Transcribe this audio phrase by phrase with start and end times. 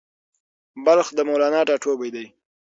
[0.85, 2.25] بلخ د مولانا ټاټوبی دی